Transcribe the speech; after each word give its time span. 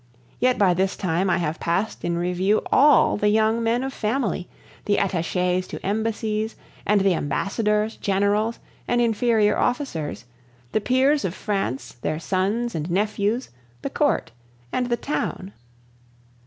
Yet 0.39 0.57
by 0.57 0.73
this 0.73 0.97
time 0.97 1.29
I 1.29 1.37
have 1.37 1.59
passed 1.59 2.03
in 2.03 2.17
review 2.17 2.63
all 2.71 3.17
the 3.17 3.27
young 3.29 3.61
men 3.61 3.83
of 3.83 3.93
family, 3.93 4.49
the 4.85 4.97
attaches 4.97 5.67
to 5.67 5.85
embassies, 5.85 6.55
and 6.87 7.01
the 7.01 7.13
ambassadors, 7.13 7.97
generals, 7.97 8.57
and 8.87 8.99
inferior 8.99 9.59
officers, 9.59 10.25
the 10.71 10.81
peers 10.81 11.23
of 11.23 11.35
France, 11.35 11.93
their 12.01 12.17
sons 12.19 12.73
and 12.73 12.89
nephews, 12.89 13.51
the 13.83 13.91
court, 13.91 14.31
and 14.71 14.89
the 14.89 14.97
town. 14.97 15.53